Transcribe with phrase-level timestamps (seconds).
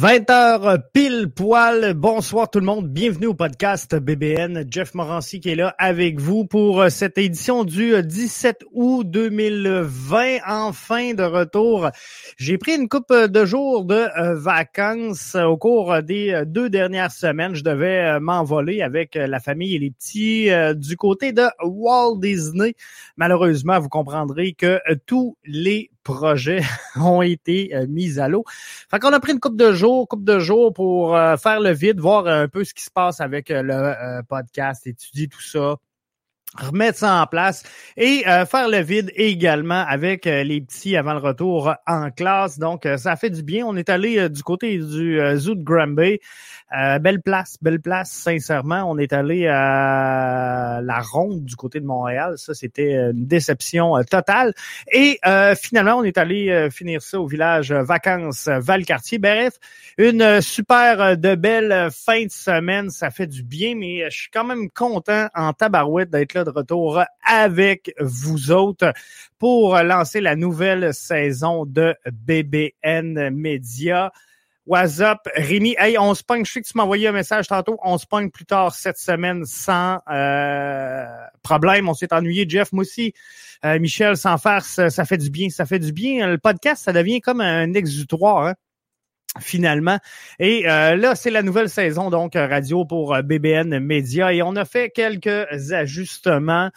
[0.00, 1.92] 20h pile poil.
[1.92, 2.88] Bonsoir tout le monde.
[2.88, 4.64] Bienvenue au podcast BBN.
[4.70, 9.10] Jeff Morancy qui est là avec vous pour euh, cette édition du 17 euh, août
[9.10, 10.38] 2020.
[10.46, 11.90] Enfin de retour.
[12.38, 17.54] J'ai pris une coupe de jours de euh, vacances au cours des deux dernières semaines.
[17.54, 22.74] Je devais m'envoler avec la famille et les petits du côté de Walt Disney.
[23.18, 26.62] Malheureusement, vous comprendrez que tous les projets
[26.96, 28.44] ont été euh, mis à l'eau.
[28.90, 31.70] Fait qu'on a pris une coupe de jours, coupe de jours pour euh, faire le
[31.70, 35.76] vide, voir un peu ce qui se passe avec euh, le podcast, étudier tout ça,
[36.58, 37.62] remettre ça en place
[37.96, 42.58] et faire le vide également avec les petits avant le retour en classe.
[42.58, 43.64] Donc, ça fait du bien.
[43.66, 46.18] On est allé du côté du zoo de Granby.
[46.72, 48.84] Euh, belle place, belle place, sincèrement.
[48.88, 52.34] On est allé à la ronde du côté de Montréal.
[52.36, 54.54] Ça, c'était une déception euh, totale.
[54.92, 59.18] Et euh, finalement, on est allé finir ça au village Vacances Valcartier.
[59.18, 59.54] Bref,
[59.98, 62.90] une super de belle fin de semaine.
[62.90, 66.50] Ça fait du bien, mais je suis quand même content en tabarouette d'être là de
[66.50, 68.92] retour avec vous autres
[69.38, 74.12] pour lancer la nouvelle saison de BBN Media.
[74.66, 75.74] What's up, Rémi?
[75.78, 76.44] Hey, on se pogne.
[76.44, 77.78] Je sais que tu m'as envoyé un message tantôt.
[77.82, 81.06] On se pogne plus tard cette semaine sans euh,
[81.42, 81.88] problème.
[81.88, 82.70] On s'est ennuyé, Jeff.
[82.72, 83.12] Moi aussi,
[83.64, 85.48] euh, Michel, sans farce, ça fait du bien.
[85.48, 86.28] Ça fait du bien.
[86.28, 88.46] Le podcast, ça devient comme un exutoire.
[88.46, 88.54] Hein?
[89.38, 89.98] Finalement.
[90.38, 94.32] Et euh, là, c'est la nouvelle saison, donc radio pour euh, BBN Media.
[94.32, 96.70] Et on a fait quelques ajustements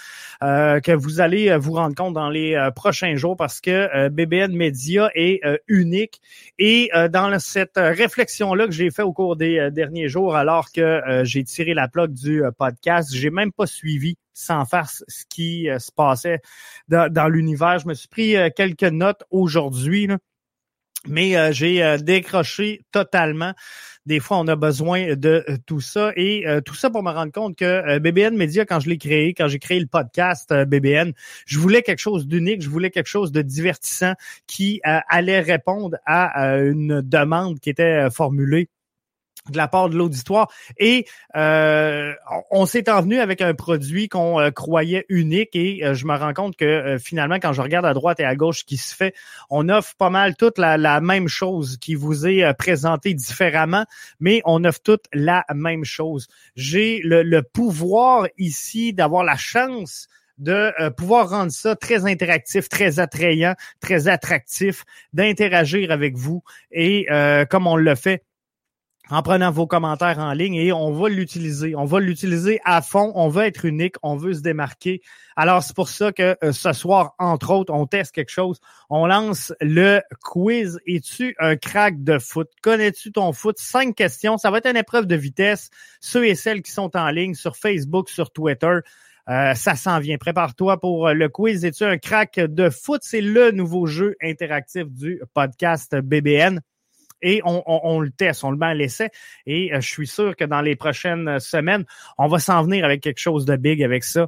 [0.43, 5.09] euh, que vous allez vous rendre compte dans les prochains jours parce que BBN Media
[5.15, 6.21] est unique.
[6.59, 11.43] Et dans cette réflexion-là que j'ai fait au cours des derniers jours, alors que j'ai
[11.43, 16.39] tiré la plaque du podcast, j'ai même pas suivi sans faire ce qui se passait
[16.87, 17.79] dans, dans l'univers.
[17.79, 20.09] Je me suis pris quelques notes aujourd'hui.
[21.07, 23.53] Mais euh, j'ai euh, décroché totalement.
[24.05, 26.11] Des fois, on a besoin de euh, tout ça.
[26.15, 29.47] Et tout ça pour me rendre compte que BBN Media, quand je l'ai créé, quand
[29.47, 31.13] j'ai créé le podcast BBN,
[31.45, 34.13] je voulais quelque chose d'unique, je voulais quelque chose de divertissant
[34.47, 38.69] qui allait répondre à une demande qui était formulée
[39.49, 41.05] de la part de l'auditoire et
[41.35, 42.13] euh,
[42.49, 46.33] on s'est envenu avec un produit qu'on euh, croyait unique et euh, je me rends
[46.33, 49.13] compte que finalement quand je regarde à droite et à gauche ce qui se fait,
[49.49, 53.85] on offre pas mal toute la, même chose qui vous est présentée différemment,
[54.19, 56.27] mais on offre toute la même chose.
[56.55, 60.07] J'ai le, le pouvoir ici d'avoir la chance
[60.37, 64.83] de pouvoir rendre ça très interactif, très attrayant, très attractif,
[65.13, 67.07] d'interagir avec vous et
[67.49, 68.23] comme on le fait
[69.09, 71.75] en prenant vos commentaires en ligne et on va l'utiliser.
[71.75, 73.11] On va l'utiliser à fond.
[73.15, 73.95] On veut être unique.
[74.01, 75.01] On veut se démarquer.
[75.35, 78.59] Alors, c'est pour ça que euh, ce soir, entre autres, on teste quelque chose.
[78.89, 80.79] On lance le quiz.
[80.87, 82.49] Es-tu un crack de foot?
[82.61, 83.57] Connais-tu ton foot?
[83.59, 84.37] Cinq questions.
[84.37, 85.69] Ça va être une épreuve de vitesse.
[85.99, 88.79] Ceux et celles qui sont en ligne sur Facebook, sur Twitter.
[89.29, 90.17] Euh, ça s'en vient.
[90.17, 91.65] Prépare-toi pour le quiz.
[91.65, 93.01] Es-tu un crack de foot?
[93.03, 96.61] C'est le nouveau jeu interactif du podcast BBN
[97.23, 99.09] et on, le teste, on le met à l'essai.
[99.45, 101.85] Et euh, je suis sûr que dans les prochaines semaines,
[102.17, 104.27] on va s'en venir avec quelque chose de big avec ça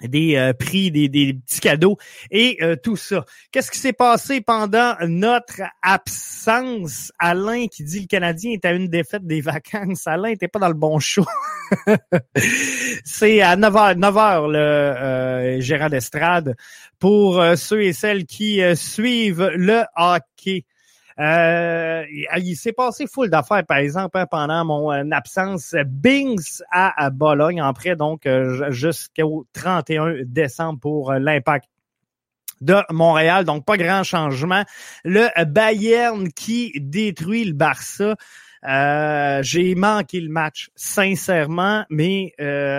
[0.00, 1.96] des euh, prix, des, petits cadeaux
[2.30, 3.24] et euh, tout ça.
[3.50, 7.10] Qu'est-ce qui s'est passé pendant notre absence?
[7.18, 10.06] Alain qui dit le Canadien est à une défaite des vacances.
[10.06, 11.26] Alain n'était pas dans le bon show.
[13.04, 16.54] C'est à 9h, 9h le gérant d'estrade
[17.00, 20.64] pour ceux et celles qui suivent le hockey.
[21.18, 22.04] Euh,
[22.36, 25.74] il s'est passé full d'affaires, par exemple, hein, pendant mon euh, absence.
[25.86, 31.66] Bings à, Bologne, en prêt, donc euh, jusqu'au 31 décembre pour l'impact
[32.60, 33.44] de Montréal.
[33.44, 34.64] Donc, pas grand changement.
[35.04, 38.14] Le Bayern qui détruit le Barça.
[39.42, 42.32] j'ai manqué le match, sincèrement, mais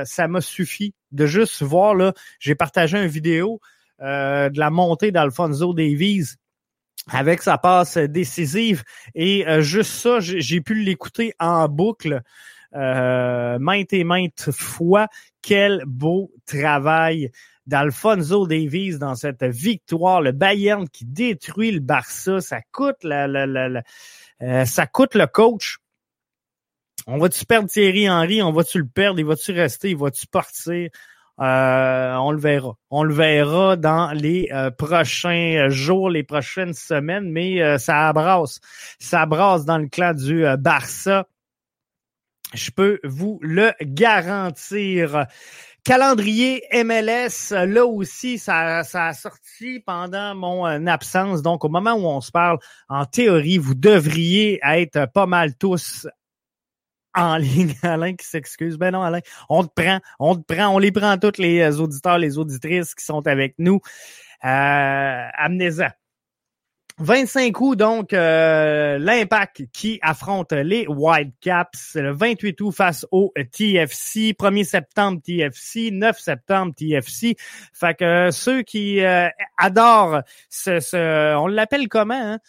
[0.05, 2.13] ça m'a suffi de juste voir là.
[2.39, 3.59] J'ai partagé une vidéo
[3.99, 6.35] de la montée d'Alfonso Davies
[7.07, 8.83] avec sa passe décisive.
[9.15, 12.21] Et euh, juste ça, j'ai pu l'écouter en boucle
[12.75, 15.07] euh, maintes et maintes fois.
[15.41, 17.31] Quel beau travail
[17.65, 20.21] d'Alfonso Davies dans cette victoire.
[20.21, 22.41] Le Bayern qui détruit le Barça.
[22.41, 23.83] Ça coûte la, la,
[24.41, 25.77] euh, ça coûte le coach.
[27.07, 28.41] On va-tu perdre Thierry Henry?
[28.41, 29.19] On va-tu le perdre?
[29.19, 29.91] Il va-tu rester?
[29.91, 30.89] Il va-tu partir?
[31.41, 32.75] Euh, on le verra.
[32.89, 38.59] On le verra dans les euh, prochains jours, les prochaines semaines, mais euh, ça abrasse.
[38.99, 41.27] Ça abrasse dans le clan du Barça.
[42.53, 45.27] Je peux vous le garantir.
[45.85, 51.41] calendrier MLS, là aussi, ça, ça a sorti pendant mon absence.
[51.41, 52.57] Donc, au moment où on se parle,
[52.89, 56.07] en théorie, vous devriez être pas mal tous
[57.19, 57.73] en ligne.
[57.83, 58.77] Alain qui s'excuse.
[58.77, 61.77] Ben non, Alain, on te prend, on te prend, on les prend toutes les euh,
[61.77, 63.79] auditeurs, les auditrices qui sont avec nous.
[64.45, 65.89] Euh, amenez-en.
[67.01, 74.33] 25 août, donc, euh, l'Impact qui affronte les Whitecaps le 28 août face au TFC,
[74.33, 77.37] 1er septembre TFC, 9 septembre TFC.
[77.71, 82.39] Fait que euh, ceux qui euh, adorent ce, on l'appelle comment, hein?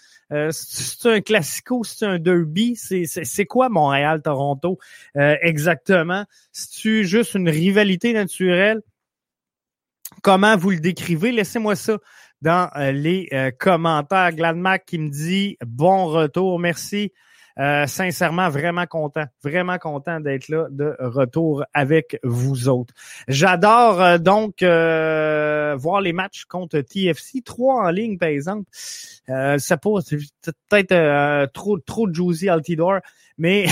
[0.50, 4.78] c'est un classico, c'est un derby, c'est quoi Montréal-Toronto
[5.16, 6.24] exactement?
[6.52, 8.80] C'est-tu juste une rivalité naturelle?
[10.22, 11.32] Comment vous le décrivez?
[11.32, 11.98] Laissez-moi ça
[12.42, 14.32] dans euh, les euh, commentaires.
[14.32, 17.12] Gladmac qui me dit bon retour, merci.
[17.58, 22.94] Euh, sincèrement, vraiment content, vraiment content d'être là de retour avec vous autres.
[23.28, 28.64] J'adore donc voir les matchs contre TFC, trois en ligne par exemple.
[28.72, 30.08] ça pose
[30.70, 33.00] peut-être trop trop juicy Altidore,
[33.36, 33.66] mais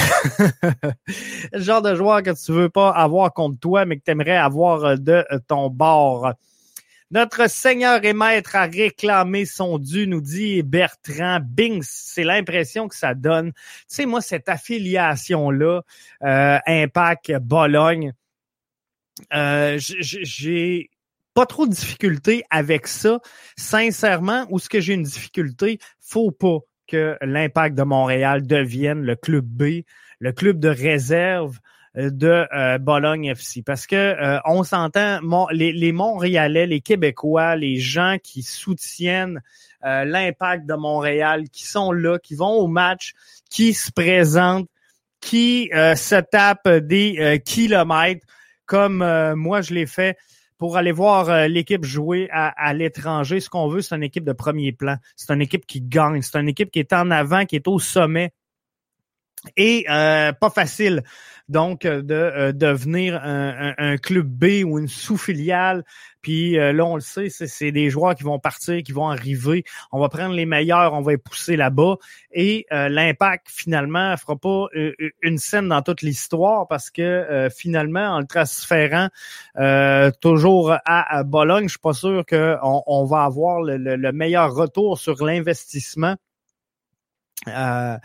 [1.52, 4.36] le genre de joueur que tu veux pas avoir contre toi, mais que tu aimerais
[4.36, 6.34] avoir de ton bord.
[7.10, 11.86] Notre Seigneur et Maître a réclamé son dû, nous dit Bertrand Bings.
[11.88, 13.52] C'est l'impression que ça donne.
[13.52, 15.82] Tu sais, moi, cette affiliation-là,
[16.22, 18.12] euh, Impact, Bologne,
[19.32, 20.90] euh, j'ai
[21.32, 23.20] pas trop de difficultés avec ça.
[23.56, 29.16] Sincèrement, où ce que j'ai une difficulté, faut pas que l'Impact de Montréal devienne le
[29.16, 29.84] club B,
[30.18, 31.58] le club de réserve
[31.98, 35.18] de euh, Bologne FC parce que euh, on s'entend
[35.50, 39.42] les, Montréalais, les Québécois, les gens qui soutiennent
[39.84, 43.14] euh, l'impact de Montréal, qui sont là, qui vont au match,
[43.50, 44.68] qui se présentent,
[45.20, 48.24] qui se tapent des kilomètres
[48.66, 49.04] comme
[49.34, 50.16] moi je l'ai fait
[50.58, 53.40] pour aller voir l'équipe jouer à, à l'étranger.
[53.40, 54.96] Ce qu'on veut, c'est une équipe de premier plan.
[55.16, 56.22] C'est une équipe qui gagne.
[56.22, 58.32] C'est une équipe qui est en avant, qui est au sommet.
[59.56, 61.02] Et pas facile
[61.48, 65.84] donc euh, de euh, devenir un, club B ou une sous-filiale.
[66.20, 69.64] Puis euh, là, on le sait, c'est des joueurs qui vont partir, qui vont arriver.
[69.92, 71.96] On va prendre les meilleurs, on va les pousser là-bas.
[72.32, 74.66] Et l'impact, finalement, fera pas
[75.22, 79.08] une scène dans toute l'histoire parce que finalement, en le transférant
[80.20, 85.24] toujours à, Bologne, je suis pas sûr qu'on on va avoir le meilleur retour sur
[85.24, 86.16] l'investissement
[87.46, 87.96] euh,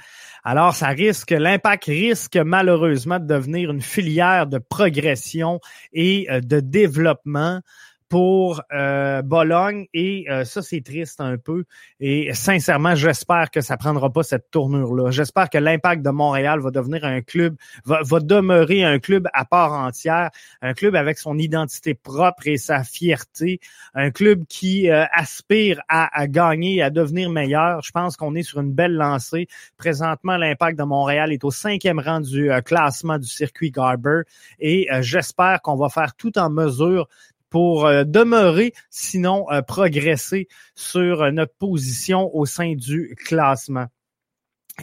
[0.44, 5.59] alors, ça risque, l'impact risque malheureusement de devenir une filière de progression
[5.91, 7.62] et euh, de développement
[8.09, 11.63] pour euh, Bologne et euh, ça c'est triste un peu
[12.00, 15.11] et sincèrement j'espère que ça prendra pas cette tournure là.
[15.11, 17.55] J'espère que l'Impact de Montréal va devenir un club
[17.85, 20.29] va, va, demeurer un club à part entière,
[20.61, 23.59] un club avec son identité propre et sa fierté,
[23.94, 27.81] un club qui euh, aspire à, à, gagner, à devenir meilleur.
[27.83, 29.47] Je pense qu'on est sur une belle lancée.
[29.77, 34.21] Présentement l'Impact de Montréal est au cinquième rang du classement du circuit Garber
[34.59, 37.07] et j'espère qu'on va faire tout en mesure
[37.53, 43.85] pour euh, demeurer, sinon euh, progresser sur euh, notre position au sein du classement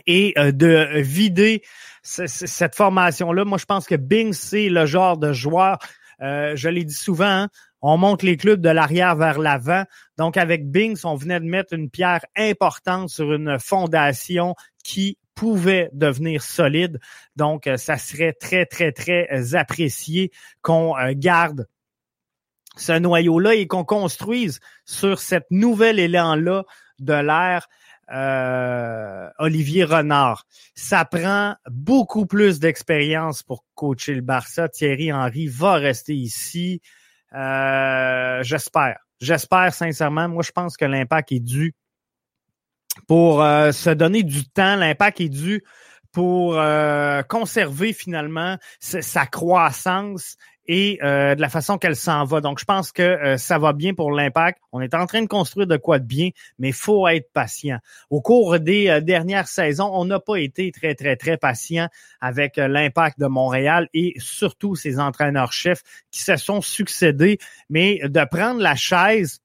[0.07, 1.65] et de vider
[2.05, 3.45] cette formation-là.
[3.45, 5.79] Moi, je pense que Bing, c'est le genre de joueur,
[6.21, 7.49] je l'ai dit souvent, hein,
[7.83, 9.83] on monte les clubs de l'arrière vers l'avant.
[10.17, 15.91] Donc, avec Bings, on venait de mettre une pierre importante sur une fondation qui pouvait
[15.93, 17.01] devenir solide.
[17.35, 20.31] Donc, ça serait très, très, très apprécié
[20.63, 21.67] qu'on garde
[22.77, 26.65] ce noyau-là et qu'on construise sur cette nouvel élan-là
[26.99, 27.69] de l'ère
[28.13, 30.45] euh, Olivier Renard.
[30.75, 34.69] Ça prend beaucoup plus d'expérience pour coacher le Barça.
[34.69, 36.81] Thierry Henry va rester ici.
[37.35, 38.99] Euh, j'espère.
[39.21, 40.29] J'espère sincèrement.
[40.29, 41.75] Moi, je pense que l'impact est dû
[43.07, 44.75] pour euh, se donner du temps.
[44.75, 45.63] L'impact est dû
[46.13, 46.61] pour
[47.29, 50.37] conserver finalement sa croissance
[50.67, 52.41] et euh, de la façon qu'elle s'en va.
[52.41, 54.61] Donc, je pense que euh, ça va bien pour l'impact.
[54.73, 57.79] On est en train de construire de quoi de bien, mais faut être patient.
[58.09, 61.89] Au cours des euh, dernières saisons, on n'a pas été très, très, très patient
[62.21, 67.39] avec l'impact de Montréal et surtout ses entraîneurs-chefs qui se sont succédés,
[67.69, 69.41] mais de prendre la chaise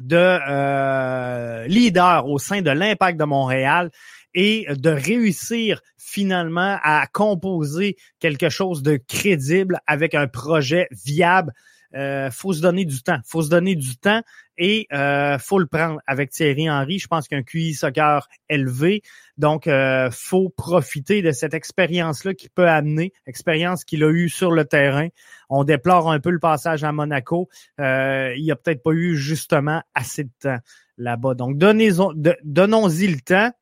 [0.00, 3.90] de leader au sein de l'impact de Montréal,
[4.34, 11.52] et de réussir finalement à composer quelque chose de crédible avec un projet viable.
[11.94, 13.18] euh, faut se donner du temps.
[13.24, 14.22] faut se donner du temps
[14.58, 16.00] et euh, faut le prendre.
[16.06, 19.02] Avec Thierry Henry, je pense qu'un QI soccer élevé.
[19.38, 24.50] Donc, euh, faut profiter de cette expérience-là qui peut amener, expérience qu'il a eue sur
[24.50, 25.08] le terrain.
[25.48, 27.48] On déplore un peu le passage à Monaco.
[27.80, 30.58] Euh, il a peut-être pas eu justement assez de temps
[30.98, 31.34] là-bas.
[31.34, 33.52] Donc, donnons-y le temps.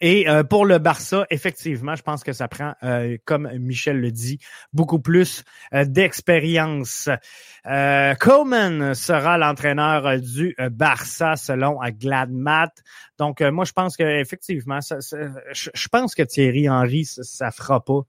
[0.00, 4.12] Et euh, pour le Barça, effectivement, je pense que ça prend, euh, comme Michel le
[4.12, 4.38] dit,
[4.72, 5.42] beaucoup plus
[5.74, 7.08] euh, d'expérience.
[7.64, 12.70] Coleman sera l'entraîneur du Barça selon Gladmat.
[13.18, 18.00] Donc, moi, je pense que effectivement, je pense que Thierry Henry, ça, ça fera pas.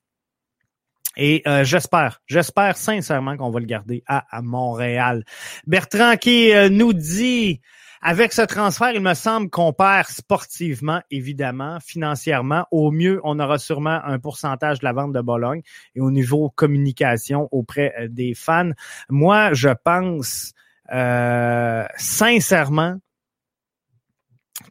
[1.17, 5.25] Et j'espère, j'espère sincèrement qu'on va le garder à Montréal.
[5.67, 7.59] Bertrand qui nous dit
[8.01, 12.65] avec ce transfert, il me semble qu'on perd sportivement, évidemment, financièrement.
[12.71, 15.61] Au mieux, on aura sûrement un pourcentage de la vente de Bologne
[15.95, 18.71] et au niveau communication auprès euh, des fans.
[19.09, 20.53] Moi, je pense
[20.93, 22.97] euh, sincèrement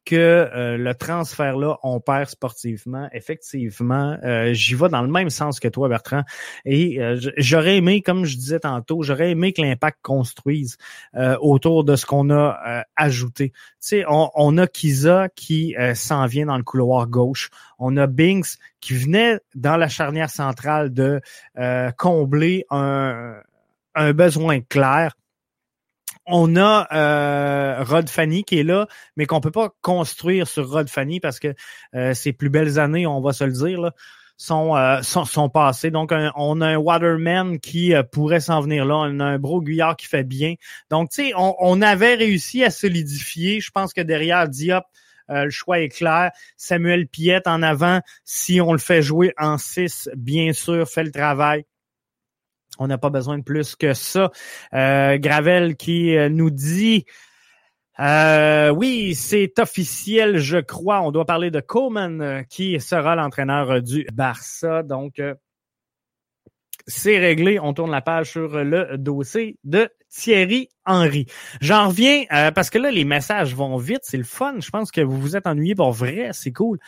[0.04, 3.08] que euh, le transfert-là, on perd sportivement.
[3.12, 6.22] Effectivement, euh, j'y vais dans le même sens que toi, Bertrand.
[6.64, 10.76] Et euh, j'aurais aimé, comme je disais tantôt, j'aurais aimé que l'impact construise
[11.40, 13.50] autour de ce qu'on a ajouté.
[13.50, 17.50] Tu sais, on, on, a Kiza qui s'en vient dans le couloir gauche.
[17.78, 21.20] On a Binks qui venait dans la charnière centrale de
[21.96, 23.34] combler un,
[23.94, 25.14] un besoin clair
[26.28, 30.88] on a euh, Rod Fanny qui est là, mais qu'on peut pas construire sur Rod
[30.88, 31.54] Fanny parce que
[31.94, 33.92] euh, ses plus belles années, on va se le dire, là,
[34.36, 35.90] sont, euh, sont, passées.
[35.90, 38.96] Donc, on a un Waterman qui pourrait s'en venir là.
[38.96, 40.54] On a un Broguillard qui fait bien.
[40.90, 43.60] Donc, tu sais, on, on, avait réussi à solidifier.
[43.60, 44.84] Je pense que derrière Diop,
[45.28, 46.30] le choix est clair.
[46.56, 51.10] Samuel Piette en avant, si on le fait jouer en 6, bien sûr, fait le
[51.10, 51.64] travail.
[52.78, 54.30] On n'a pas besoin de plus que ça.
[54.72, 57.04] Euh, Gravel qui euh, nous dit
[58.00, 61.02] euh, oui, c'est officiel, je crois.
[61.02, 64.84] On doit parler de Coleman qui sera l'entraîneur du Barça.
[64.84, 65.20] Donc,
[66.86, 67.58] c'est réglé.
[67.58, 71.26] On tourne la page sur le dossier de Thierry Henry.
[71.60, 72.22] J'en reviens
[72.54, 74.02] parce que là, les messages vont vite.
[74.04, 74.60] C'est le fun.
[74.60, 76.30] Je pense que vous vous êtes ennuyé pour vrai.
[76.32, 76.78] C'est cool.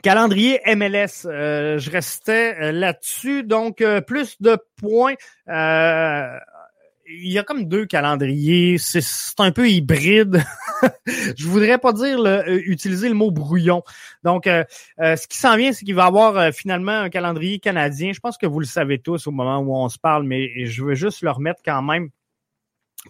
[0.00, 3.44] Calendrier MLS, euh, je restais euh, là-dessus.
[3.44, 5.14] Donc, euh, plus de points.
[5.46, 8.78] il y a comme deux calendriers.
[8.78, 9.02] C'est
[9.38, 10.42] un peu hybride.
[11.06, 13.82] je voudrais pas dire utiliser le mot brouillon.
[14.24, 18.12] Donc, ce qui s'en vient, c'est qu'il va y avoir finalement un calendrier canadien.
[18.12, 20.82] Je pense que vous le savez tous au moment où on se parle, mais je
[20.82, 22.08] veux juste le remettre quand même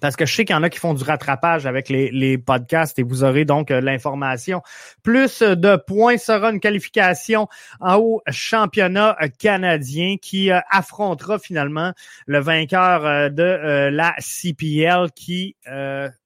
[0.00, 2.38] parce que je sais qu'il y en a qui font du rattrapage avec les, les
[2.38, 4.62] podcasts et vous aurez donc euh, l'information.
[5.02, 7.48] Plus de points sera une qualification
[7.80, 11.92] en haut championnat canadien qui euh, affrontera finalement
[12.26, 15.56] le vainqueur de euh, la CPL qui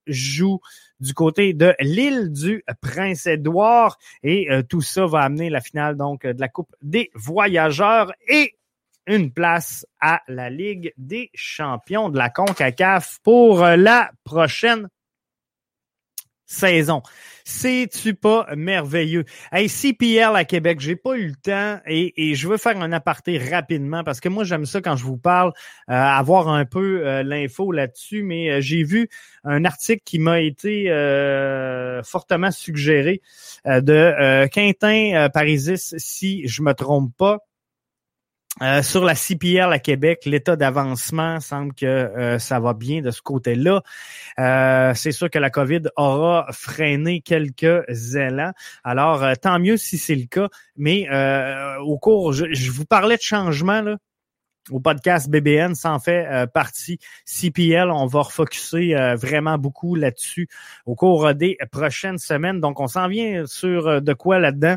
[0.07, 0.61] joue
[1.01, 6.41] du côté de l'île du Prince-Édouard et tout ça va amener la finale donc de
[6.41, 8.56] la Coupe des voyageurs et
[9.07, 14.89] une place à la Ligue des champions de la CONCACAF pour euh, la prochaine
[16.49, 17.03] saison.
[17.45, 19.25] C'est-tu pas merveilleux?
[19.51, 23.39] Hey, CPL à Québec, j'ai pas eu le temps et, je veux faire un aparté
[23.39, 25.53] rapidement parce que moi, j'aime ça quand je vous parle,
[25.91, 29.09] euh, avoir un peu euh, l'info là-dessus, mais j'ai vu
[29.43, 30.87] un article qui m'a été
[32.05, 33.23] fortement suggéré
[33.65, 37.46] de Quintin Parisis, si je me trompe pas.
[38.63, 43.11] Euh, sur la CPL à Québec, l'état d'avancement semble que euh, ça va bien de
[43.11, 43.83] ce côté-là.
[44.39, 47.85] Euh, c'est sûr que la COVID aura freiné quelques
[48.15, 48.53] élans.
[48.83, 50.49] Alors, tant mieux si c'est le cas.
[50.77, 51.07] Mais
[51.81, 53.99] au cours, je, vous parlais de changement là,
[54.71, 56.99] au podcast BBN, ça en fait partie.
[57.27, 60.49] CPL, on va refocuser vraiment beaucoup là-dessus
[60.87, 62.61] au cours des prochaines semaines.
[62.61, 64.77] Donc, on s'en vient sur de quoi là-dedans?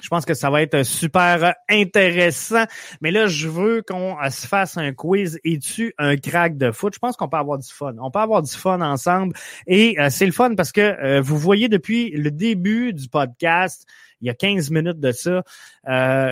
[0.00, 2.64] Je pense que ça va être super intéressant.
[3.00, 5.38] Mais là, je veux qu'on euh, se fasse un quiz.
[5.44, 6.94] Es-tu un crack de foot?
[6.94, 7.94] Je pense qu'on peut avoir du fun.
[8.00, 9.34] On peut avoir du fun ensemble.
[9.66, 13.86] Et euh, c'est le fun parce que euh, vous voyez depuis le début du podcast,
[14.20, 15.42] il y a 15 minutes de ça,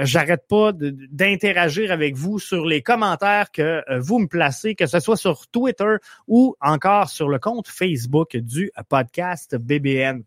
[0.05, 5.19] j'arrête pas d'interagir avec vous sur les commentaires que vous me placez, que ce soit
[5.19, 10.25] sur Twitter ou encore sur le compte Facebook du podcast BBN.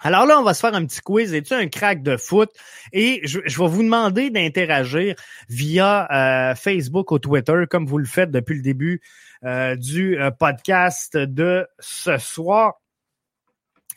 [0.00, 1.32] Alors là, on va se faire un petit quiz.
[1.32, 2.50] Es-tu un crack de foot?
[2.92, 5.14] Et je, vais vous demander d'interagir
[5.48, 9.00] via euh, Facebook ou Twitter, comme vous le faites depuis le début
[9.44, 12.74] euh, du euh, podcast de ce soir.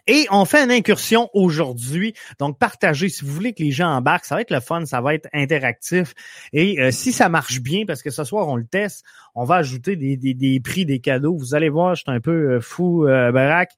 [0.09, 2.13] Et on fait une incursion aujourd'hui.
[2.39, 4.23] Donc, partagez si vous voulez que les gens embarquent.
[4.23, 6.13] Ça va être le fun, ça va être interactif.
[6.53, 9.03] Et si ça marche bien, parce que ce soir, on le teste,
[9.35, 11.35] on va ajouter des, prix, des cadeaux.
[11.35, 13.71] Vous allez voir, je suis un peu fou, Barack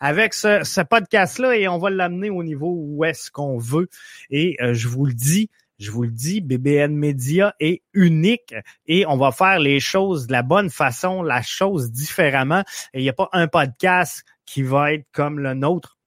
[0.00, 3.88] avec ce, podcast-là et on va l'amener au niveau où est-ce qu'on veut.
[4.30, 8.54] Et euh, je vous le dis, je vous le dis, BBN Media est unique
[8.86, 12.64] et on va faire les choses de la bonne façon, la chose différemment.
[12.94, 15.98] Il n'y a pas un podcast qui va être comme le nôtre.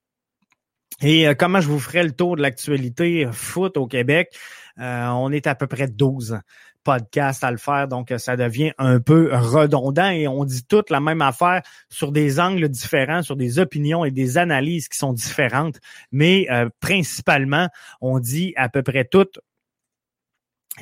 [1.02, 4.36] Et euh, comment je vous ferai le tour de l'actualité foot au Québec?
[4.80, 6.40] Euh, on est à peu près 12
[6.84, 10.90] podcasts à le faire, donc euh, ça devient un peu redondant et on dit toute
[10.90, 15.14] la même affaire sur des angles différents, sur des opinions et des analyses qui sont
[15.14, 15.80] différentes,
[16.12, 16.48] mais
[16.80, 17.68] principalement,
[18.02, 19.40] on dit à peu près toutes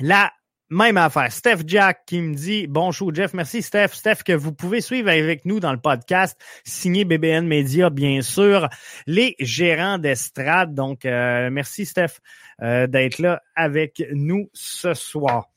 [0.00, 0.32] la
[0.72, 1.30] même affaire.
[1.30, 3.34] Steph Jack qui me dit Bon show, Jeff.
[3.34, 3.88] Merci, Steph.
[3.92, 8.68] Steph, que vous pouvez suivre avec nous dans le podcast, signé BBN Media, bien sûr.
[9.06, 10.74] Les gérants d'estrade.
[10.74, 12.20] Donc, euh, merci, Steph,
[12.62, 15.51] euh, d'être là avec nous ce soir.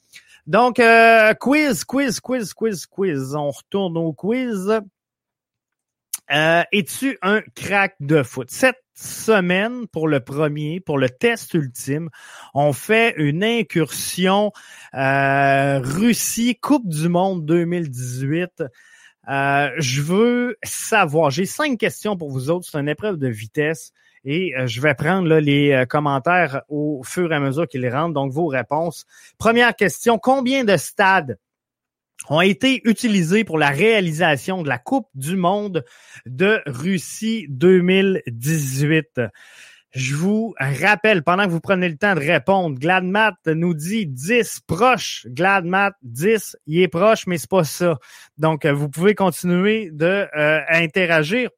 [0.47, 3.35] Donc, euh, quiz, quiz, quiz, quiz, quiz.
[3.35, 4.79] On retourne au quiz.
[6.27, 8.49] Es-tu un crack de foot?
[8.49, 12.09] Cette semaine pour le premier, pour le test ultime.
[12.53, 14.51] On fait une incursion
[14.93, 18.63] euh, Russie Coupe du Monde 2018.
[19.27, 22.67] Euh, je veux savoir, j'ai cinq questions pour vous autres.
[22.69, 23.91] C'est une épreuve de vitesse
[24.25, 28.13] et euh, je vais prendre là, les commentaires au fur et à mesure qu'ils rentrent.
[28.13, 29.05] Donc, vos réponses.
[29.37, 31.37] Première question, combien de stades
[32.29, 35.85] ont été utilisés pour la réalisation de la Coupe du monde
[36.25, 39.21] de Russie 2018.
[39.91, 44.61] Je vous rappelle, pendant que vous prenez le temps de répondre, Gladmat nous dit 10
[44.67, 45.25] proches.
[45.29, 47.97] Gladmat 10, il est proche, mais c'est pas ça.
[48.37, 51.49] Donc, euh, vous pouvez continuer de euh, interagir.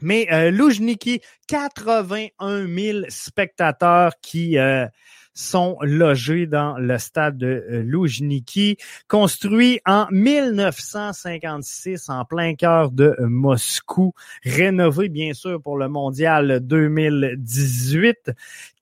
[0.00, 4.86] Mais euh, Lujniki, 81 000 spectateurs qui euh,
[5.34, 13.16] sont logés dans le stade de euh, Loujniki, construit en 1956 en plein cœur de
[13.20, 14.14] Moscou,
[14.44, 18.30] rénové bien sûr pour le mondial 2018.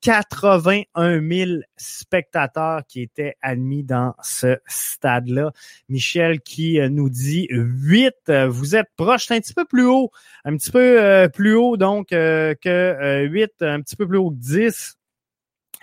[0.03, 5.53] 81 000 spectateurs qui étaient admis dans ce stade-là.
[5.89, 8.33] Michel qui euh, nous dit 8.
[8.49, 10.11] Vous êtes proche, un petit peu plus haut,
[10.45, 14.37] un petit peu euh, plus haut donc que 8, un petit peu plus haut que
[14.37, 14.99] 10.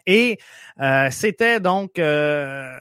[0.06, 0.38] Et
[0.82, 2.78] euh, c'était donc euh,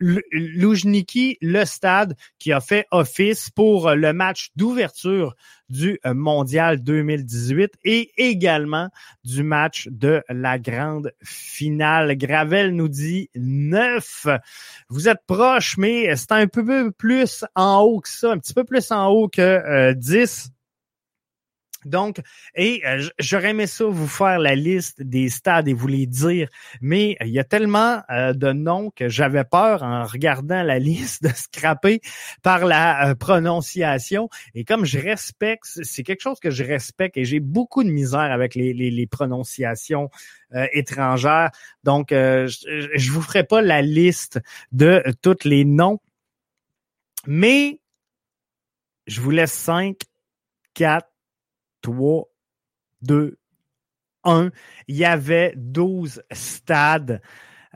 [0.00, 5.34] Lujniki, le stade qui a fait office pour le match d'ouverture
[5.68, 8.88] du euh, Mondial 2018 et également
[9.24, 12.16] du match de la grande finale.
[12.16, 14.26] Gravel nous dit 9.
[14.88, 18.64] Vous êtes proche, mais c'est un peu plus en haut que ça, un petit peu
[18.64, 20.50] plus en haut que 10.
[21.84, 22.20] Donc,
[22.54, 26.48] et euh, j'aurais aimé ça vous faire la liste des stades et vous les dire,
[26.80, 31.22] mais il y a tellement euh, de noms que j'avais peur en regardant la liste
[31.22, 32.00] de scraper
[32.42, 34.28] par la euh, prononciation.
[34.54, 38.20] Et comme je respecte, c'est quelque chose que je respecte et j'ai beaucoup de misère
[38.20, 40.10] avec les, les, prononciations
[40.72, 41.50] étrangères.
[41.84, 44.40] Donc, je, je vous ferai pas la liste
[44.72, 45.98] de tous les noms,
[47.26, 47.80] mais
[49.06, 50.02] je vous laisse cinq,
[50.74, 51.09] quatre
[51.82, 52.28] 3,
[53.02, 53.38] 2,
[54.24, 54.50] 1.
[54.88, 57.20] Il y avait 12 stades.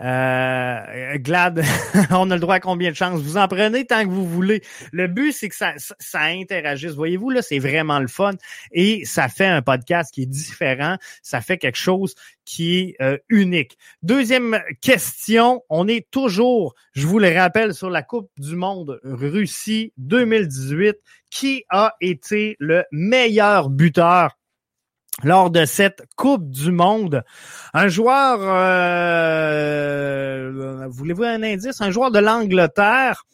[0.02, 1.62] Euh, Glad,
[2.10, 3.20] on a le droit à combien de chances?
[3.20, 4.62] Vous en prenez tant que vous voulez.
[4.92, 6.92] Le but, c'est que ça, ça, interagisse.
[6.92, 8.32] Voyez-vous, là, c'est vraiment le fun.
[8.72, 10.96] Et ça fait un podcast qui est différent.
[11.22, 13.78] Ça fait quelque chose qui est euh, unique.
[14.02, 19.92] Deuxième question, on est toujours, je vous le rappelle, sur la Coupe du Monde Russie
[19.98, 20.96] 2018.
[21.30, 24.36] Qui a été le meilleur buteur
[25.22, 27.22] lors de cette Coupe du Monde.
[27.72, 29.68] Un joueur, euh,
[30.88, 31.80] voulez-vous un indice?
[31.80, 33.24] Un joueur de l'Angleterre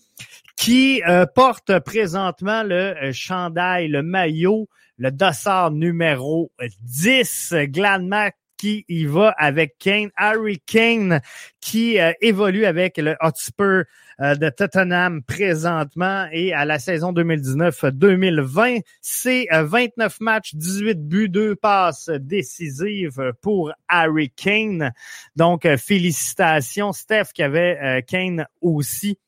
[0.56, 8.84] qui euh, porte présentement le euh, chandail, le maillot, le dossard numéro 10, Gladmack qui
[8.88, 11.20] y va avec Kane, Harry Kane
[11.60, 13.84] qui évolue avec le Hotspur
[14.22, 18.82] euh, de Tottenham présentement et à la saison 2019-2020.
[19.00, 24.92] C'est 29 euh, matchs, 18 buts, 2 passes décisives pour Harry Kane.
[25.36, 26.92] Donc, euh, félicitations.
[26.92, 29.18] Steph qui avait Kane aussi.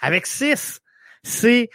[0.00, 0.80] Avec 6,
[1.22, 1.70] c'est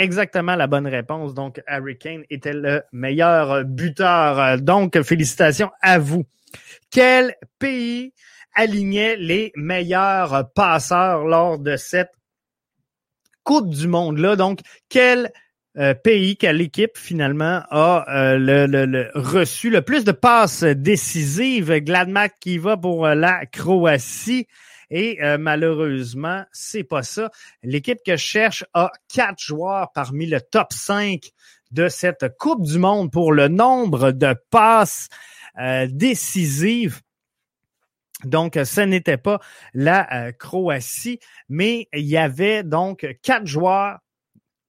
[0.00, 1.34] exactement la bonne réponse.
[1.34, 4.58] Donc, Harry Kane était le meilleur buteur.
[4.60, 6.24] Donc, félicitations à vous.
[6.90, 8.12] Quel pays
[8.54, 12.10] alignait les meilleurs passeurs lors de cette
[13.44, 14.36] Coupe du Monde-là?
[14.36, 15.30] Donc, quel
[15.78, 21.72] euh, pays que l'équipe finalement a euh, le, reçu le plus de passes décisives?
[21.78, 24.46] Gladmack qui va pour euh, la Croatie.
[24.90, 27.30] Et malheureusement, c'est pas ça.
[27.62, 31.30] L'équipe que je cherche a quatre joueurs parmi le top 5
[31.70, 35.08] de cette Coupe du Monde pour le nombre de passes
[35.88, 37.00] décisives.
[38.24, 39.40] Donc, ce n'était pas
[39.74, 44.00] la Croatie, mais il y avait donc quatre joueurs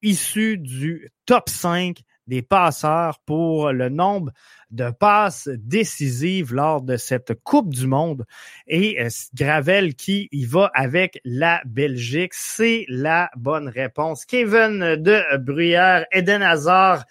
[0.03, 4.31] issu du top 5 des passeurs pour le nombre
[4.71, 8.25] de passes décisives lors de cette Coupe du Monde.
[8.67, 14.25] Et euh, Gravel qui y va avec la Belgique, c'est la bonne réponse.
[14.25, 17.05] Kevin de Bruyère, Eden Hazard,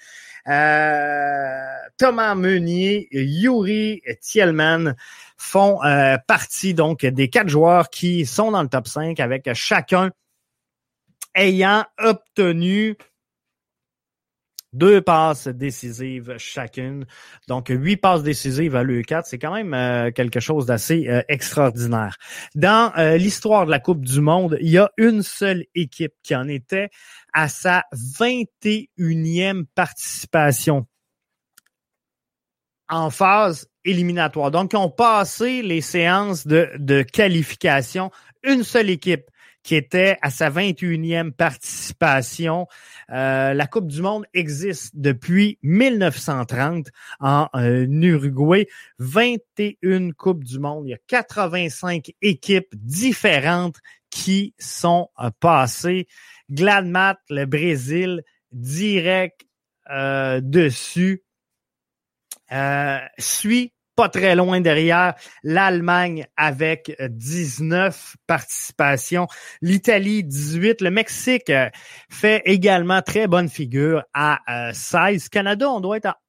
[0.48, 1.60] euh,
[1.98, 4.94] Thomas Meunier, Yuri Thielman
[5.36, 10.10] font euh, partie donc des quatre joueurs qui sont dans le top 5 avec chacun
[11.34, 12.96] ayant obtenu
[14.72, 17.06] deux passes décisives chacune.
[17.48, 22.16] Donc, huit passes décisives à l'E4, c'est quand même euh, quelque chose d'assez euh, extraordinaire.
[22.54, 26.34] Dans euh, l'histoire de la Coupe du Monde, il y a une seule équipe qui
[26.34, 26.90] en était
[27.32, 30.86] à sa 21e participation
[32.88, 34.50] en phase éliminatoire.
[34.50, 38.10] Donc, ils ont passé les séances de, de qualification.
[38.42, 39.30] Une seule équipe
[39.62, 42.66] qui était à sa 21e participation.
[43.10, 48.68] Euh, la Coupe du Monde existe depuis 1930 en euh, Uruguay.
[48.98, 50.86] 21 Coupes du Monde.
[50.86, 53.76] Il y a 85 équipes différentes
[54.10, 56.06] qui sont euh, passées.
[56.50, 59.46] Gladmat, le Brésil, direct
[60.42, 61.24] dessus.
[63.18, 69.26] suit pas très loin derrière, l'Allemagne avec 19 participations,
[69.60, 71.68] l'Italie 18, le Mexique euh,
[72.10, 74.40] fait également très bonne figure à
[74.72, 75.24] 16.
[75.24, 76.20] Euh, Canada, on doit être à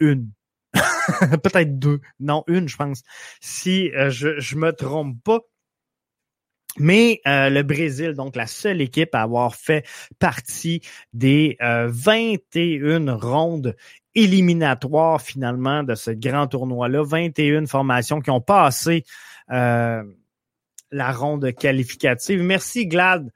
[0.00, 0.30] une.
[1.42, 2.00] Peut-être deux.
[2.20, 3.02] Non, une, je pense.
[3.40, 5.40] Si euh, je, je me trompe pas.
[6.78, 9.86] Mais le Brésil, donc la seule équipe à avoir fait
[10.18, 10.82] partie
[11.14, 13.74] des 21 rondes
[14.16, 17.04] éliminatoire finalement de ce grand tournoi-là.
[17.04, 19.04] 21 formations qui ont passé
[19.52, 20.02] euh,
[20.90, 22.42] la ronde qualificative.
[22.42, 23.30] Merci Glad.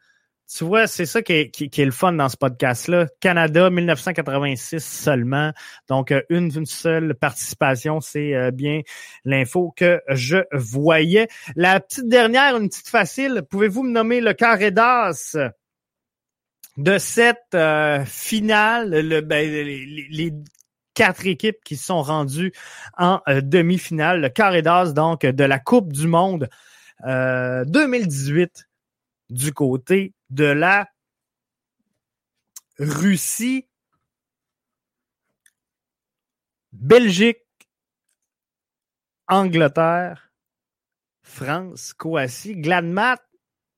[0.53, 3.07] Tu vois, c'est ça qui est, qui, est, le fun dans ce podcast-là.
[3.21, 5.53] Canada, 1986 seulement.
[5.89, 8.81] Donc, euh, une, une seule participation, c'est euh, bien
[9.25, 11.29] l'info que je voyais.
[11.55, 13.45] La petite dernière, une petite facile.
[13.49, 15.37] Pouvez-vous me nommer le carré d'as
[16.77, 17.57] de cette
[18.07, 20.33] finale, le, ben, les,
[21.01, 22.53] quatre équipes qui sont rendues
[22.99, 24.21] en euh, demi-finale.
[24.21, 26.51] Le carré d'as, donc, de la Coupe du Monde
[27.03, 30.91] 2018 euh, du côté de la
[32.79, 33.67] Russie,
[36.73, 37.39] Belgique,
[39.27, 40.31] Angleterre,
[41.23, 43.23] France, Croatie, Gladmat,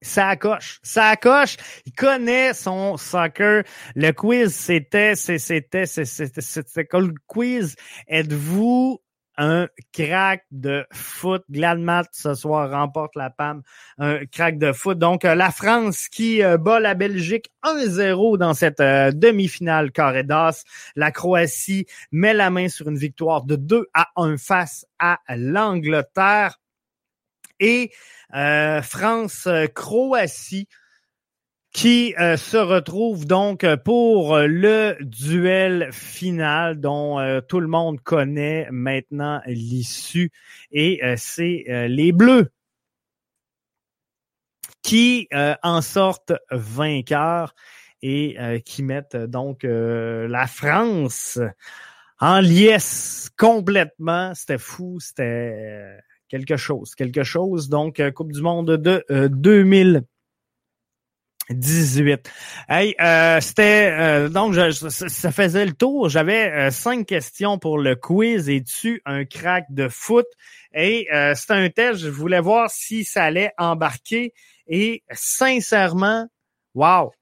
[0.02, 1.56] ça coche, ça coche.
[1.86, 3.62] Il connaît son soccer.
[3.94, 7.76] Le quiz, c'était, c'était, c'était quoi le quiz?
[8.08, 9.00] Êtes-vous
[9.38, 11.42] un crack de foot?
[11.50, 13.62] Gladmat ce soir remporte la PAM,
[13.98, 14.98] un crack de foot.
[14.98, 20.26] Donc euh, la France qui euh, bat la Belgique 1-0 dans cette euh, demi-finale carré.
[20.96, 26.61] La Croatie met la main sur une victoire de 2 à 1 face à l'Angleterre.
[27.62, 27.92] Et
[28.34, 30.66] euh, France-Croatie
[31.72, 38.66] qui euh, se retrouve donc pour le duel final dont euh, tout le monde connaît
[38.72, 40.32] maintenant l'issue
[40.72, 42.50] et c'est les Bleus
[44.82, 45.28] qui
[45.62, 47.54] en sortent vainqueurs
[48.02, 51.38] et qui mettent donc la France
[52.18, 54.34] en liesse complètement.
[54.34, 56.00] C'était fou, c'était
[56.32, 57.68] quelque chose, quelque chose.
[57.68, 60.06] Donc, euh, Coupe du Monde de 2018.
[61.50, 66.08] Euh, hey, euh, c'était donc ça faisait le tour.
[66.08, 68.48] J'avais cinq questions pour le quiz.
[68.48, 70.24] et tu un crack de foot?
[70.74, 72.00] Et c'était un test.
[72.00, 74.32] Je voulais voir si ça allait embarquer.
[74.66, 76.28] Et sincèrement,
[76.74, 77.12] wow,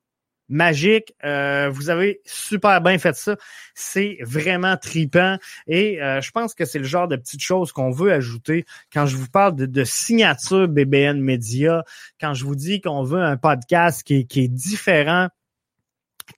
[0.50, 1.14] magique.
[1.24, 3.36] Euh, vous avez super bien fait ça.
[3.74, 5.38] C'est vraiment tripant.
[5.66, 9.06] Et euh, je pense que c'est le genre de petites choses qu'on veut ajouter quand
[9.06, 11.84] je vous parle de, signature BBN Media,
[12.20, 15.28] quand je vous dis qu'on veut un podcast qui, qui est différent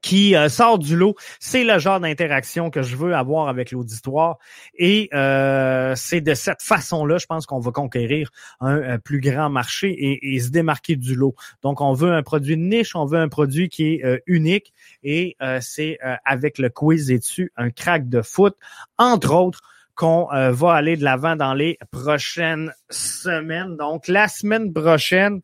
[0.03, 1.15] qui euh, sort du lot.
[1.41, 4.39] C'est le genre d'interaction que je veux avoir avec l'auditoire.
[4.75, 10.21] Et euh, c'est de cette façon-là, je pense qu'on va conquérir un, plus grand marché
[10.23, 11.35] et, se démarquer du lot.
[11.63, 14.73] Donc, on veut un produit niche, on veut un produit qui est euh, unique.
[15.05, 18.57] Et c'est avec le quiz et dessus un crack de foot,
[18.99, 19.61] entre autres
[19.95, 23.77] qu'on va aller de l'avant dans les prochaines semaines.
[23.77, 25.43] Donc, la semaine prochaine,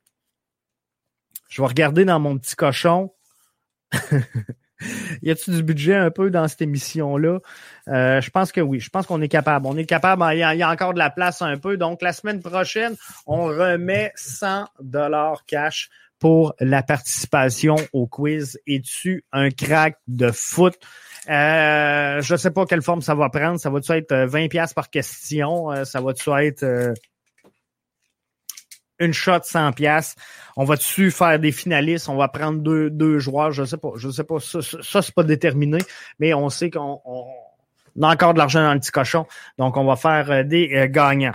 [1.49, 3.12] je vais regarder dans mon petit cochon.
[5.22, 7.40] y a-t-il du budget un peu dans cette émission-là?
[7.88, 8.81] Euh, je pense que oui.
[8.81, 9.66] Je pense qu'on est capable.
[9.66, 10.24] On est capable.
[10.33, 11.77] Il y, a, encore de la place un peu.
[11.77, 12.96] Donc, la semaine prochaine,
[13.27, 18.59] on remet 100 dollars cash pour la participation au quiz.
[18.66, 20.74] Es-tu un crack de foot?
[21.29, 23.61] Euh, je ne sais pas quelle forme ça va prendre.
[23.61, 25.85] Ça va-tu être 20 euh, pièces par question?
[25.85, 26.94] Ça va-tu être
[28.99, 30.15] une shot 100 pièces.
[30.57, 33.93] On va dessus faire des finalistes, on va prendre deux, deux joueurs, je sais pas,
[33.97, 35.79] je sais pas, ça, ça, c'est pas déterminé,
[36.19, 37.01] mais on sait qu'on
[38.03, 40.89] a encore de l'argent dans le petit cochon, donc on va faire euh, des euh,
[40.89, 41.33] gagnants.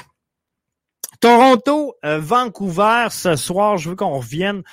[1.22, 4.64] Toronto, euh, Vancouver, ce soir, je veux qu'on revienne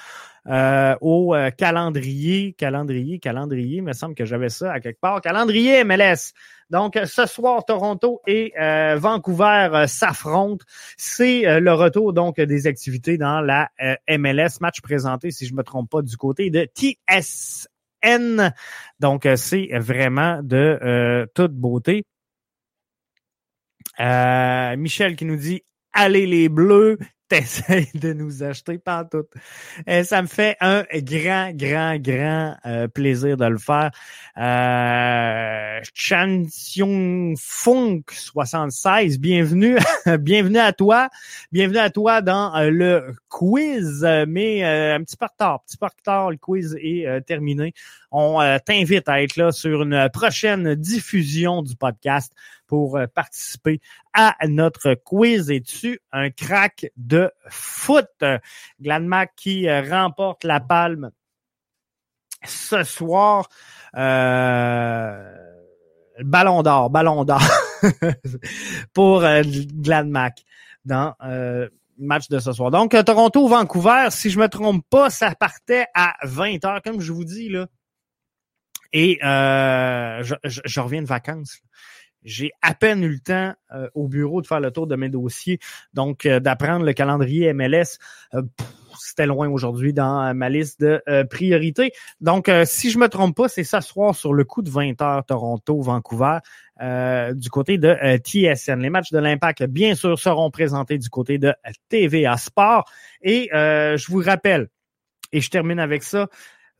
[0.47, 5.21] au calendrier, calendrier, calendrier, il me semble que j'avais ça à quelque part.
[5.21, 6.33] Calendrier MLS.
[6.71, 10.65] Donc, ce soir, Toronto et euh, Vancouver euh, s'affrontent.
[10.97, 13.71] C'est euh, le retour donc des activités dans la
[14.09, 18.55] MLS, match présenté, si je me trompe pas, du côté de TSN.
[19.01, 22.05] Donc, c'est vraiment de toute beauté.
[23.99, 26.99] Michel qui nous dit Allez les Bleus,
[27.41, 29.27] t'essayes de nous acheter tout.
[29.87, 33.91] Et ça me fait un grand, grand, grand euh, plaisir de le faire.
[34.37, 35.81] Euh,
[37.39, 39.79] Funk 76, bienvenue,
[40.19, 41.09] bienvenue à toi,
[41.53, 45.87] bienvenue à toi dans euh, le quiz, mais euh, un petit peu retard, petit peu
[45.87, 47.75] retard, le quiz est terminé.
[48.11, 52.33] On t'invite à être là sur une prochaine diffusion du podcast
[52.71, 53.81] pour euh, participer
[54.13, 55.51] à notre quiz.
[55.51, 58.07] Es-tu un crack de foot?
[58.81, 61.11] Gladmac qui euh, remporte la palme
[62.45, 63.49] ce soir.
[63.97, 65.35] Euh,
[66.21, 67.43] ballon d'or, ballon d'or
[68.95, 70.45] pour euh, Gladmac
[70.85, 72.71] dans le match de ce soir.
[72.71, 77.25] Donc, Toronto-Vancouver, si je me trompe pas, ça partait à 20 heures, comme je vous
[77.25, 77.67] dis, là.
[78.93, 81.61] Et je, je, reviens de vacances.
[82.23, 85.09] J'ai à peine eu le temps euh, au bureau de faire le tour de mes
[85.09, 85.59] dossiers.
[85.95, 87.99] Donc, euh, d'apprendre le calendrier MLS,
[88.35, 88.43] euh,
[88.99, 91.93] c'était loin aujourd'hui dans ma liste de priorités.
[92.21, 95.25] Donc, si je me trompe pas, c'est ce soir sur le coup de 20 heures
[95.25, 96.41] Toronto-Vancouver
[97.35, 98.79] du côté de TSN.
[98.81, 101.55] Les matchs de l'Impact, bien sûr, seront présentés du côté de
[101.89, 102.85] TVA Sport.
[103.23, 104.69] Et je vous rappelle,
[105.33, 106.29] et je termine avec ça,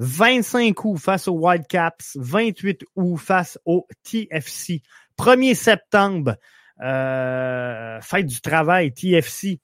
[0.01, 4.83] 25 août face aux Whitecaps, 28 août face au TFC.
[5.21, 6.37] 1er septembre,
[6.81, 9.61] euh, fête du travail, TFC.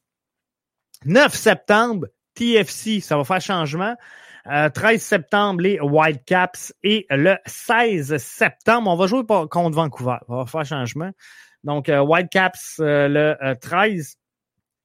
[1.07, 3.97] 9 septembre, TFC, ça va faire changement.
[4.45, 6.75] 13 euh, septembre, les Whitecaps.
[6.83, 10.19] Et le 16 septembre, on va jouer contre Vancouver.
[10.29, 11.11] Ça va faire changement.
[11.65, 14.19] Donc, euh, Whitecaps le 13.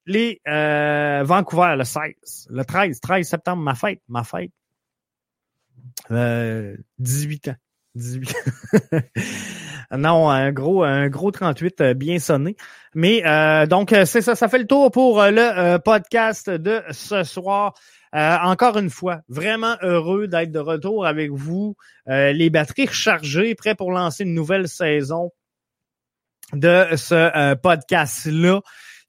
[0.05, 2.47] Les Vancouver le 16.
[2.49, 4.51] Le 13, 13 septembre, ma fête, ma fête.
[6.97, 7.55] 18 ans.
[7.95, 8.36] 18
[9.97, 12.56] Non, un gros, un gros 38 euh, bien sonné.
[12.95, 17.23] Mais euh, donc, euh, c'est ça, ça fait le tour pour le podcast de ce
[17.23, 17.73] soir.
[18.13, 21.75] encore une fois, vraiment heureux d'être de retour avec vous.
[22.08, 25.32] les batteries rechargées, prêts pour lancer une nouvelle saison
[26.54, 28.62] de ce podcast-là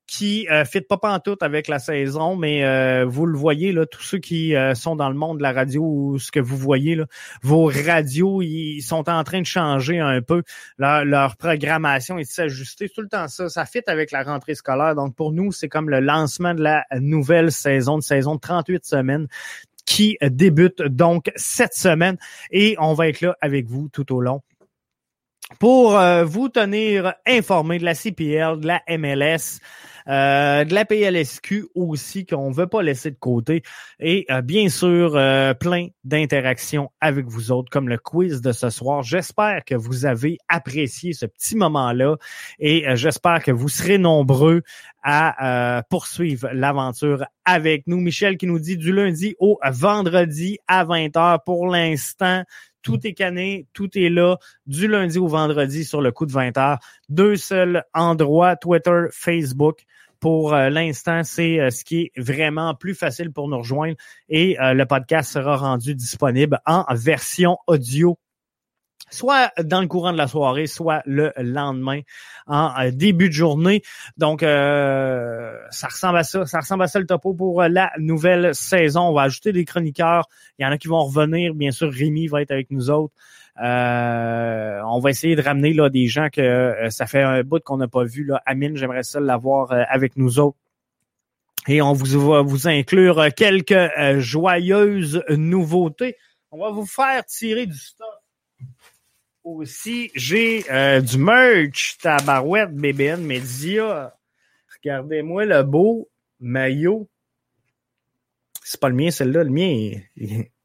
[0.07, 4.03] qui euh, fit pas pantoute avec la saison, mais euh, vous le voyez, là, tous
[4.03, 6.97] ceux qui euh, sont dans le monde de la radio ou ce que vous voyez,
[6.97, 7.07] là,
[7.43, 10.43] vos radios, ils sont en train de changer un peu.
[10.79, 12.89] Leur, programmation et de s'ajuster.
[12.89, 13.49] Tout le temps ça.
[13.49, 14.95] Ça fit avec la rentrée scolaire.
[14.95, 18.85] Donc, pour nous, c'est comme le lancement de la nouvelle saison, de saison de 38
[18.85, 19.27] semaines
[19.87, 22.17] qui débute donc cette semaine.
[22.51, 24.43] Et on va être là avec vous tout au long
[25.59, 29.61] pour vous tenir informé de la CPL, de la MLS,
[30.09, 33.63] euh, de la PLSQ aussi qu'on veut pas laisser de côté
[34.01, 38.71] et euh, bien sûr euh, plein d'interactions avec vous autres comme le quiz de ce
[38.71, 39.03] soir.
[39.03, 42.17] J'espère que vous avez apprécié ce petit moment-là
[42.59, 44.63] et j'espère que vous serez nombreux
[45.03, 47.99] à poursuivre l'aventure avec nous.
[47.99, 52.45] Michel qui nous dit du lundi au vendredi à 20h pour l'instant
[52.83, 56.57] tout est canné, tout est là, du lundi au vendredi sur le coup de 20
[56.59, 56.79] heures.
[57.09, 59.85] Deux seuls endroits, Twitter, Facebook.
[60.21, 63.97] Pour euh, l'instant, c'est euh, ce qui est vraiment plus facile pour nous rejoindre
[64.29, 68.17] et euh, le podcast sera rendu disponible en version audio
[69.11, 72.01] soit dans le courant de la soirée, soit le lendemain
[72.47, 73.83] en début de journée.
[74.17, 74.43] Donc,
[75.73, 76.47] ça ressemble à ça.
[76.47, 79.09] Ça ressemble à ça le topo pour la nouvelle saison.
[79.09, 80.29] On va ajouter des chroniqueurs.
[80.59, 81.55] Il y en a qui vont revenir.
[81.55, 83.13] Bien sûr, Rémi va être avec nous autres.
[83.63, 87.79] Euh, on va essayer de ramener là, des gens que ça fait un bout qu'on
[87.79, 88.25] n'a pas vu.
[88.25, 88.41] Là.
[88.47, 90.57] Amine, j'aimerais ça l'avoir avec nous autres.
[91.69, 96.17] Et on vous va vous inclure quelques joyeuses nouveautés.
[96.51, 98.23] On va vous faire tirer du stock
[99.45, 104.15] aussi, j'ai euh, du merch, tabarouette, BBN Media.
[104.85, 107.09] Regardez-moi le beau maillot.
[108.65, 109.45] C'est pas le mien, celle-là.
[109.45, 109.93] Le mien,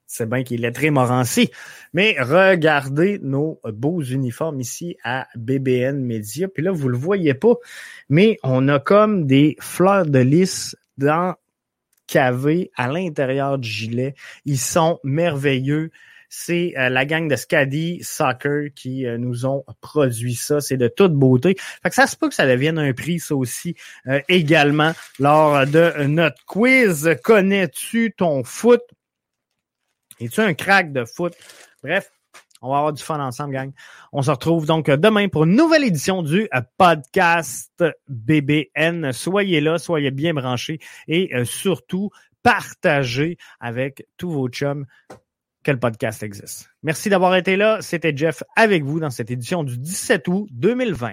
[0.08, 1.51] c'est bien qu'il est très Morancy.
[1.93, 6.47] Mais regardez nos beaux uniformes ici à BBN Media.
[6.47, 7.56] Puis là, vous le voyez pas,
[8.10, 11.36] mais on a comme des fleurs de lys dans
[12.08, 14.15] cavé à l'intérieur du gilet.
[14.45, 15.91] Ils sont merveilleux.
[16.29, 20.59] C'est euh, la gang de Scadi Soccer qui euh, nous ont produit ça.
[20.59, 21.55] C'est de toute beauté.
[21.83, 23.75] Fait que ça se peut que ça devienne un prix, ça aussi,
[24.07, 27.15] euh, également, lors de notre quiz.
[27.23, 28.81] Connais-tu ton foot?
[30.19, 31.33] Es-tu un crack de foot?
[31.81, 32.11] Bref,
[32.61, 33.71] on va avoir du fun ensemble, gang.
[34.11, 39.13] On se retrouve donc demain pour une nouvelle édition du podcast BBN.
[39.13, 42.09] Soyez là, soyez bien branchés et surtout
[42.41, 44.85] partagez avec tous vos chums
[45.67, 46.69] quel podcast existe.
[46.82, 47.80] Merci d'avoir été là.
[47.82, 51.12] C'était Jeff avec vous dans cette édition du 17 août 2020.